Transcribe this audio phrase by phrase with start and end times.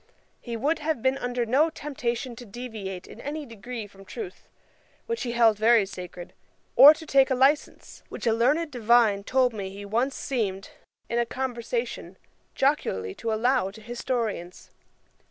[0.39, 4.47] He would have been under no temptation to deviate in any degree from truth,
[5.05, 6.33] which he held very sacred,
[6.75, 10.71] or to take a licence, which a learned divine told me he once seemed,
[11.07, 12.17] in a conversation,
[12.55, 14.71] jocularly to allow to historians.